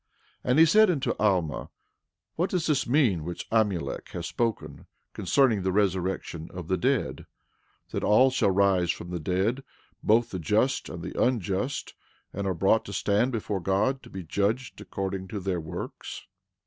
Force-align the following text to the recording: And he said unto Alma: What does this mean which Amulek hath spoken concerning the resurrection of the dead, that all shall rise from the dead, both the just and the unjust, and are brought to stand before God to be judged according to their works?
And 0.43 0.57
he 0.57 0.65
said 0.65 0.89
unto 0.89 1.13
Alma: 1.19 1.69
What 2.35 2.49
does 2.49 2.65
this 2.65 2.87
mean 2.87 3.23
which 3.23 3.47
Amulek 3.51 4.09
hath 4.13 4.25
spoken 4.25 4.87
concerning 5.13 5.61
the 5.61 5.71
resurrection 5.71 6.49
of 6.55 6.67
the 6.69 6.75
dead, 6.75 7.27
that 7.91 8.03
all 8.03 8.31
shall 8.31 8.49
rise 8.49 8.89
from 8.89 9.11
the 9.11 9.19
dead, 9.19 9.63
both 10.01 10.31
the 10.31 10.39
just 10.39 10.89
and 10.89 11.03
the 11.03 11.13
unjust, 11.23 11.93
and 12.33 12.47
are 12.47 12.55
brought 12.55 12.83
to 12.85 12.93
stand 12.93 13.31
before 13.31 13.59
God 13.59 14.01
to 14.01 14.09
be 14.09 14.23
judged 14.23 14.81
according 14.81 15.27
to 15.27 15.39
their 15.39 15.61
works? 15.61 16.25